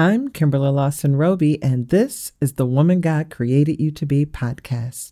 [0.00, 5.10] I'm Kimberla Lawson Roby, and this is the Woman God Created You to Be podcast.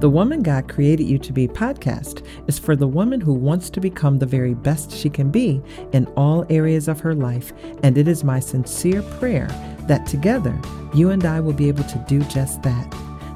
[0.00, 3.82] The Woman God Created You to Be podcast is for the woman who wants to
[3.82, 5.60] become the very best she can be
[5.92, 7.52] in all areas of her life,
[7.82, 9.48] and it is my sincere prayer
[9.88, 10.58] that together
[10.94, 12.90] you and I will be able to do just that.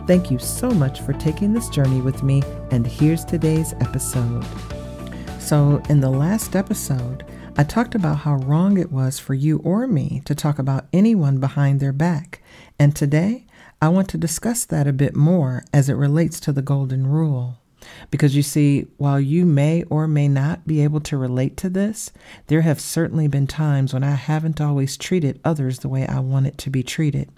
[0.07, 4.43] Thank you so much for taking this journey with me, and here's today's episode.
[5.43, 7.27] So, in the last episode,
[7.59, 11.41] I talked about how wrong it was for you or me to talk about anyone
[11.41, 12.41] behind their back.
[12.79, 13.47] And today,
[13.83, 17.59] I want to discuss that a bit more as it relates to the Golden Rule.
[18.11, 22.13] Because you see, while you may or may not be able to relate to this,
[22.47, 26.57] there have certainly been times when I haven't always treated others the way I wanted
[26.59, 27.29] to be treated.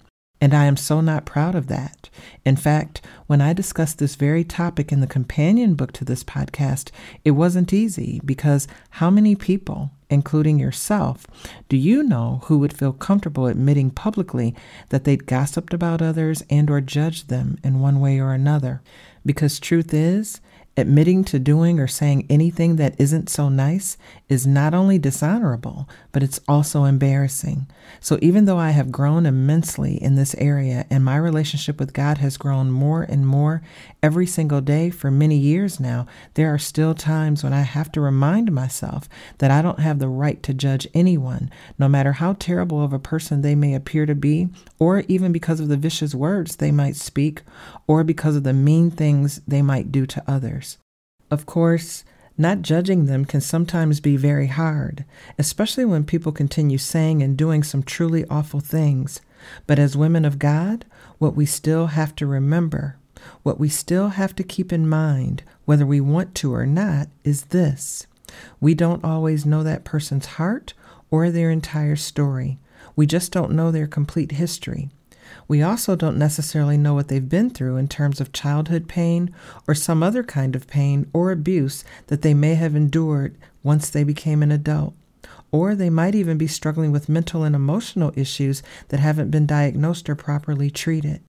[0.41, 2.09] And I am so not proud of that.
[2.43, 6.91] In fact, when I discussed this very topic in the companion book to this podcast,
[7.23, 11.25] it wasn't easy because how many people, including yourself,
[11.69, 14.53] do you know who would feel comfortable admitting publicly
[14.89, 18.81] that they'd gossiped about others and or judged them in one way or another?
[19.25, 20.41] Because truth is,
[20.77, 26.21] Admitting to doing or saying anything that isn't so nice is not only dishonorable, but
[26.21, 27.65] it's also embarrassing.
[28.01, 32.17] So, even though I have grown immensely in this area and my relationship with God
[32.17, 33.61] has grown more and more
[34.03, 38.01] every single day for many years now, there are still times when I have to
[38.01, 42.83] remind myself that I don't have the right to judge anyone, no matter how terrible
[42.83, 46.57] of a person they may appear to be, or even because of the vicious words
[46.57, 47.43] they might speak,
[47.87, 50.64] or because of the mean things they might do to others.
[51.31, 52.03] Of course,
[52.37, 55.05] not judging them can sometimes be very hard,
[55.39, 59.21] especially when people continue saying and doing some truly awful things.
[59.67, 60.85] But as women of God,
[61.17, 62.97] what we still have to remember,
[63.43, 67.45] what we still have to keep in mind, whether we want to or not, is
[67.45, 68.05] this.
[68.59, 70.73] We don't always know that person's heart
[71.09, 72.59] or their entire story.
[72.95, 74.89] We just don't know their complete history.
[75.47, 79.33] We also don't necessarily know what they've been through in terms of childhood pain
[79.67, 84.03] or some other kind of pain or abuse that they may have endured once they
[84.03, 84.93] became an adult.
[85.51, 90.09] Or they might even be struggling with mental and emotional issues that haven't been diagnosed
[90.09, 91.21] or properly treated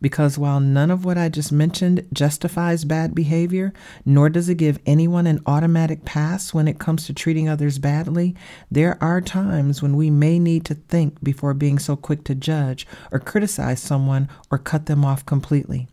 [0.00, 3.72] because while none of what I just mentioned justifies bad behavior,
[4.04, 8.34] nor does it give anyone an automatic pass when it comes to treating others badly,
[8.70, 12.86] there are times when we may need to think before being so quick to judge
[13.10, 15.88] or criticize someone or cut them off completely.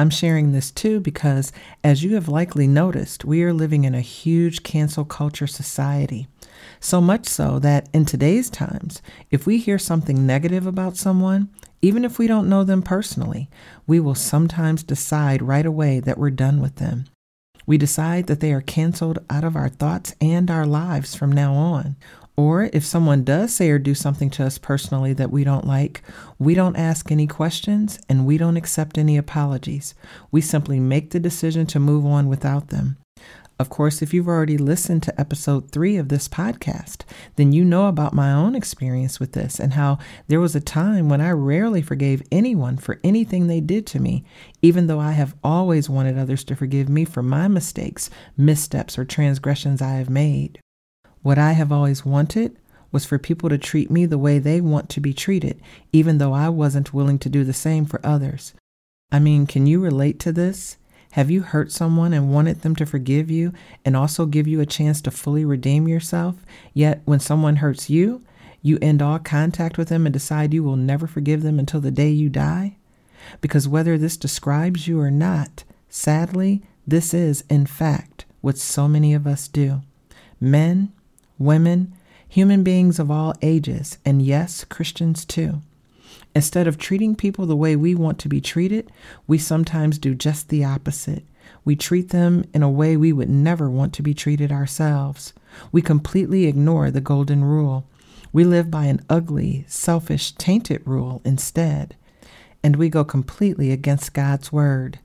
[0.00, 1.52] I'm sharing this too because,
[1.84, 6.26] as you have likely noticed, we are living in a huge cancel culture society.
[6.80, 11.50] So much so that in today's times, if we hear something negative about someone,
[11.82, 13.48] even if we don't know them personally,
[13.86, 17.06] we will sometimes decide right away that we're done with them.
[17.66, 21.54] We decide that they are canceled out of our thoughts and our lives from now
[21.54, 21.96] on.
[22.36, 26.02] Or if someone does say or do something to us personally that we don't like,
[26.38, 29.94] we don't ask any questions and we don't accept any apologies.
[30.30, 32.96] We simply make the decision to move on without them.
[33.60, 37.02] Of course, if you've already listened to episode three of this podcast,
[37.36, 39.98] then you know about my own experience with this and how
[40.28, 44.24] there was a time when I rarely forgave anyone for anything they did to me,
[44.62, 49.04] even though I have always wanted others to forgive me for my mistakes, missteps, or
[49.04, 50.58] transgressions I have made.
[51.20, 52.56] What I have always wanted
[52.90, 55.60] was for people to treat me the way they want to be treated,
[55.92, 58.54] even though I wasn't willing to do the same for others.
[59.12, 60.78] I mean, can you relate to this?
[61.12, 63.52] Have you hurt someone and wanted them to forgive you
[63.84, 66.36] and also give you a chance to fully redeem yourself?
[66.72, 68.22] Yet, when someone hurts you,
[68.62, 71.90] you end all contact with them and decide you will never forgive them until the
[71.90, 72.76] day you die?
[73.40, 79.12] Because whether this describes you or not, sadly, this is, in fact, what so many
[79.12, 79.82] of us do.
[80.40, 80.92] Men,
[81.38, 81.92] women,
[82.28, 85.60] human beings of all ages, and yes, Christians too.
[86.34, 88.90] Instead of treating people the way we want to be treated,
[89.26, 91.24] we sometimes do just the opposite.
[91.64, 95.32] We treat them in a way we would never want to be treated ourselves.
[95.72, 97.86] We completely ignore the golden rule.
[98.32, 101.96] We live by an ugly, selfish, tainted rule instead.
[102.62, 105.00] And we go completely against God's word.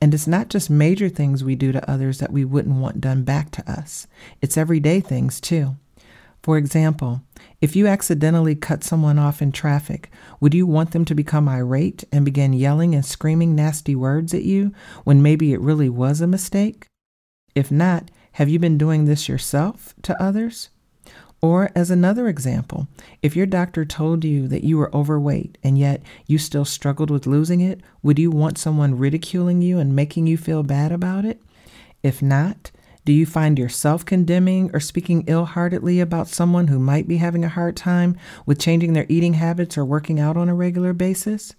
[0.00, 3.22] And it's not just major things we do to others that we wouldn't want done
[3.24, 4.06] back to us,
[4.42, 5.76] it's everyday things too.
[6.46, 7.22] For example,
[7.60, 12.04] if you accidentally cut someone off in traffic, would you want them to become irate
[12.12, 14.72] and begin yelling and screaming nasty words at you
[15.02, 16.86] when maybe it really was a mistake?
[17.56, 20.68] If not, have you been doing this yourself to others?
[21.42, 22.86] Or, as another example,
[23.22, 27.26] if your doctor told you that you were overweight and yet you still struggled with
[27.26, 31.42] losing it, would you want someone ridiculing you and making you feel bad about it?
[32.04, 32.70] If not,
[33.06, 37.44] Do you find yourself condemning or speaking ill heartedly about someone who might be having
[37.44, 38.16] a hard time
[38.46, 41.54] with changing their eating habits or working out on a regular basis?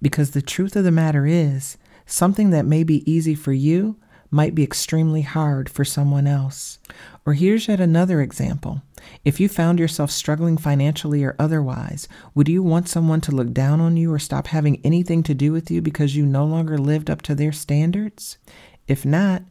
[0.00, 1.76] Because the truth of the matter is,
[2.06, 3.96] something that may be easy for you
[4.30, 6.78] might be extremely hard for someone else.
[7.26, 8.80] Or here's yet another example.
[9.26, 13.82] If you found yourself struggling financially or otherwise, would you want someone to look down
[13.82, 17.10] on you or stop having anything to do with you because you no longer lived
[17.10, 18.38] up to their standards?
[18.86, 19.42] If not,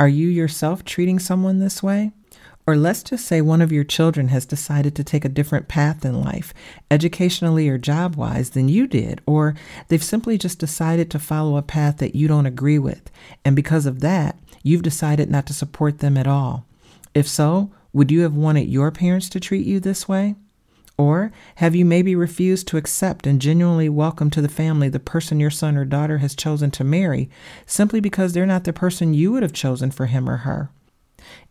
[0.00, 2.10] are you yourself treating someone this way?
[2.66, 6.06] Or let's just say one of your children has decided to take a different path
[6.06, 6.54] in life,
[6.90, 9.54] educationally or job wise, than you did, or
[9.88, 13.10] they've simply just decided to follow a path that you don't agree with.
[13.44, 16.64] And because of that, you've decided not to support them at all.
[17.14, 20.34] If so, would you have wanted your parents to treat you this way?
[21.00, 25.40] Or have you maybe refused to accept and genuinely welcome to the family the person
[25.40, 27.30] your son or daughter has chosen to marry
[27.64, 30.68] simply because they're not the person you would have chosen for him or her?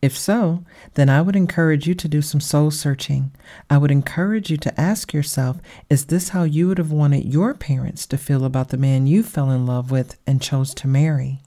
[0.04, 0.64] If so,
[0.94, 3.32] then I would encourage you to do some soul searching.
[3.72, 5.58] I would encourage you to ask yourself
[5.90, 9.24] is this how you would have wanted your parents to feel about the man you
[9.24, 11.42] fell in love with and chose to marry?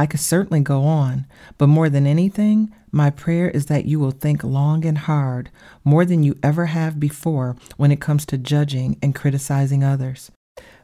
[0.00, 1.26] I could certainly go on,
[1.58, 5.50] but more than anything, my prayer is that you will think long and hard,
[5.84, 10.32] more than you ever have before, when it comes to judging and criticizing others.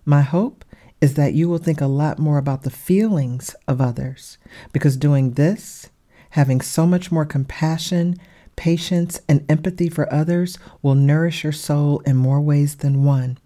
[0.05, 0.67] My hope
[1.01, 4.37] is that you will think a lot more about the feelings of others,
[4.71, 5.89] because doing this,
[6.33, 8.17] having so much more compassion,
[8.55, 13.39] patience, and empathy for others will nourish your soul in more ways than one.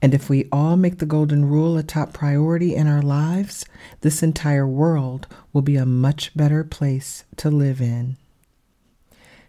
[0.00, 3.64] And if we all make the Golden Rule a top priority in our lives,
[4.00, 8.16] this entire world will be a much better place to live in.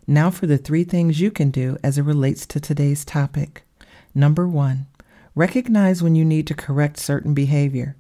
[0.06, 3.64] Now, for the three things you can do as it relates to today's topic.
[4.16, 4.88] Number one,
[5.36, 7.96] recognize when you need to correct certain behavior.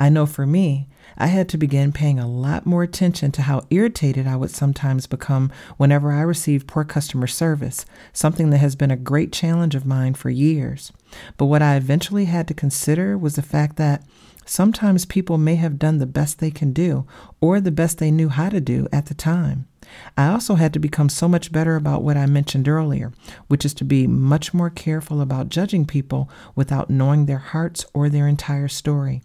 [0.00, 3.62] I know for me, I had to begin paying a lot more attention to how
[3.70, 8.90] irritated I would sometimes become whenever I received poor customer service, something that has been
[8.90, 10.92] a great challenge of mine for years.
[11.36, 14.02] But what I eventually had to consider was the fact that
[14.44, 17.06] sometimes people may have done the best they can do
[17.40, 19.66] or the best they knew how to do at the time.
[20.16, 23.12] I also had to become so much better about what I mentioned earlier,
[23.48, 28.08] which is to be much more careful about judging people without knowing their hearts or
[28.08, 29.22] their entire story.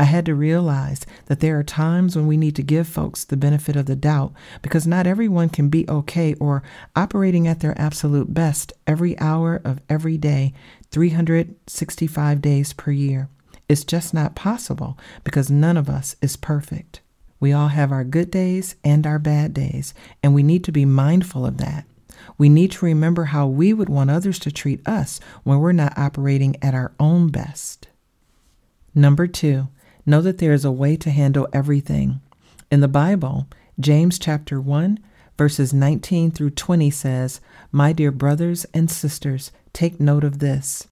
[0.00, 3.36] I had to realize that there are times when we need to give folks the
[3.36, 4.32] benefit of the doubt
[4.62, 6.62] because not everyone can be okay or
[6.96, 10.54] operating at their absolute best every hour of every day,
[10.90, 13.28] 365 days per year.
[13.68, 17.02] It's just not possible because none of us is perfect.
[17.38, 19.92] We all have our good days and our bad days,
[20.22, 21.84] and we need to be mindful of that.
[22.38, 25.98] We need to remember how we would want others to treat us when we're not
[25.98, 27.88] operating at our own best.
[28.94, 29.68] Number two,
[30.10, 32.20] Know that there is a way to handle everything.
[32.68, 33.46] In the Bible,
[33.78, 34.98] James chapter 1,
[35.38, 37.40] verses 19 through 20 says,
[37.70, 40.88] My dear brothers and sisters, take note of this.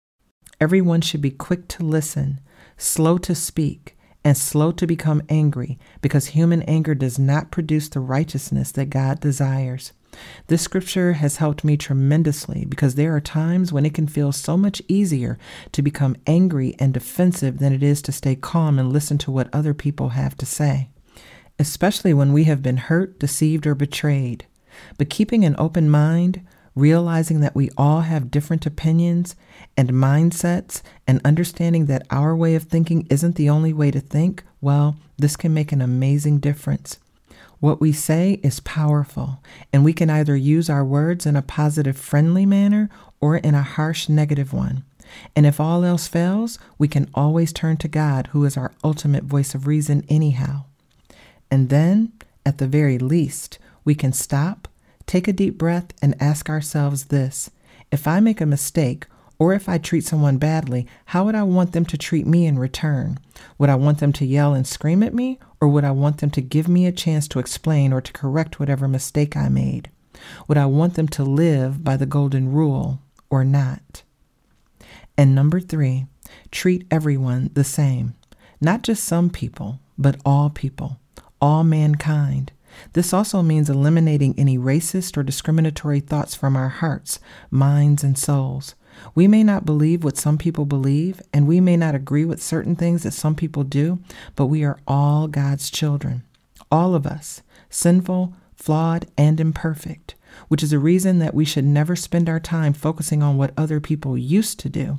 [0.61, 2.39] Everyone should be quick to listen,
[2.77, 3.98] slow to speak,
[4.29, 9.21] and slow to become angry, because human anger does not produce the righteousness that God
[9.21, 9.93] desires.
[10.49, 14.59] This scripture has helped me tremendously because there are times when it can feel so
[14.59, 15.39] much easier
[15.73, 19.49] to become angry and defensive than it is to stay calm and listen to what
[19.51, 20.91] other people have to say,
[21.59, 24.45] especially when we have been hurt, deceived, or betrayed.
[24.99, 26.47] But keeping an open mind,
[26.79, 29.35] realizing that we all have different opinions
[29.77, 34.45] and mindsets, and understanding that our way of thinking isn't the only way to think,
[34.61, 36.99] well, this can make an amazing difference.
[37.61, 41.97] What we say is powerful, and we can either use our words in a positive,
[41.97, 42.89] friendly manner
[43.21, 44.85] or in a harsh, negative one.
[45.35, 49.25] And if all else fails, we can always turn to God, who is our ultimate
[49.25, 50.65] voice of reason, anyhow.
[51.51, 52.13] And then,
[52.47, 54.69] at the very least, we can stop,
[55.09, 57.51] take a deep breath, and ask ourselves this
[57.91, 59.07] If I make a mistake,
[59.41, 62.59] or if I treat someone badly, how would I want them to treat me in
[62.59, 63.19] return?
[63.57, 66.31] Would I want them to yell and scream at me, or would I want them
[66.31, 69.91] to give me a chance to explain or to correct whatever mistake I made?
[70.47, 73.01] Would I want them to live by the golden rule
[73.31, 74.03] or not?
[75.17, 76.07] And number three,
[76.51, 78.15] treat everyone the same.
[78.61, 80.99] Not just some people, but all people,
[81.41, 82.53] all mankind.
[82.93, 87.19] This also means eliminating any racist or discriminatory thoughts from our hearts,
[87.51, 88.75] minds, and souls.
[89.15, 92.75] We may not believe what some people believe, and we may not agree with certain
[92.75, 94.01] things that some people do,
[94.35, 96.25] but we are all God's children.
[96.71, 100.15] All of us, sinful, flawed, and imperfect,
[100.49, 103.81] which is a reason that we should never spend our time focusing on what other
[103.81, 104.99] people used to do.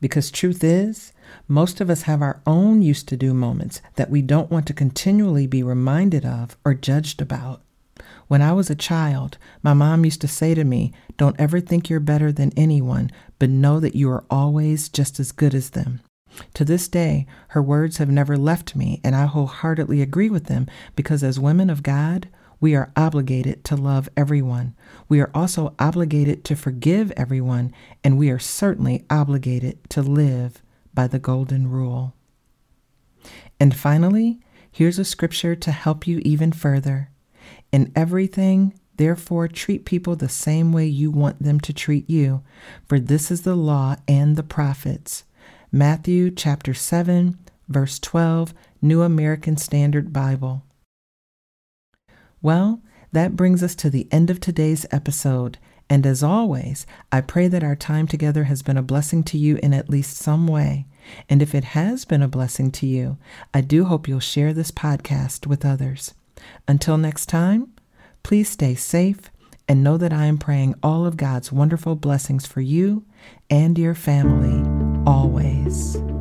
[0.00, 1.12] Because truth is,
[1.46, 4.72] most of us have our own used to do moments that we don't want to
[4.72, 7.62] continually be reminded of or judged about.
[8.28, 11.88] When I was a child, my mom used to say to me, Don't ever think
[11.88, 16.00] you're better than anyone, but know that you are always just as good as them.
[16.54, 20.66] To this day, her words have never left me, and I wholeheartedly agree with them
[20.94, 22.28] because as women of God,
[22.60, 24.74] we are obligated to love everyone.
[25.08, 30.62] We are also obligated to forgive everyone, and we are certainly obligated to live
[30.98, 32.12] by the golden rule.
[33.60, 37.10] And finally, here's a scripture to help you even further.
[37.70, 42.42] In everything, therefore, treat people the same way you want them to treat you,
[42.88, 45.22] for this is the law and the prophets.
[45.70, 47.38] Matthew chapter 7,
[47.68, 48.52] verse 12,
[48.82, 50.64] New American Standard Bible.
[52.42, 55.58] Well, that brings us to the end of today's episode.
[55.90, 59.58] And as always, I pray that our time together has been a blessing to you
[59.62, 60.86] in at least some way.
[61.28, 63.16] And if it has been a blessing to you,
[63.54, 66.14] I do hope you'll share this podcast with others.
[66.66, 67.72] Until next time,
[68.22, 69.30] please stay safe
[69.68, 73.04] and know that I am praying all of God's wonderful blessings for you
[73.50, 74.64] and your family
[75.06, 76.17] always.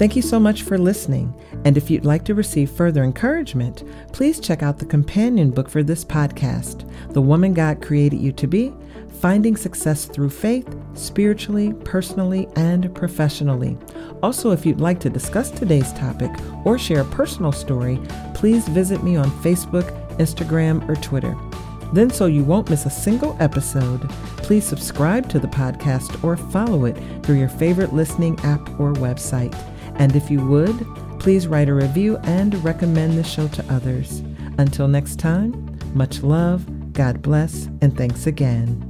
[0.00, 1.34] Thank you so much for listening.
[1.66, 5.82] And if you'd like to receive further encouragement, please check out the companion book for
[5.82, 8.72] this podcast, The Woman God Created You to Be
[9.20, 13.76] Finding Success Through Faith, Spiritually, Personally, and Professionally.
[14.22, 16.30] Also, if you'd like to discuss today's topic
[16.64, 18.00] or share a personal story,
[18.32, 19.84] please visit me on Facebook,
[20.16, 21.36] Instagram, or Twitter.
[21.92, 26.86] Then, so you won't miss a single episode, please subscribe to the podcast or follow
[26.86, 29.54] it through your favorite listening app or website.
[30.00, 30.86] And if you would,
[31.20, 34.20] please write a review and recommend the show to others.
[34.56, 38.89] Until next time, much love, God bless, and thanks again.